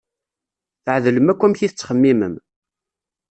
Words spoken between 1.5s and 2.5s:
i tettxemimem.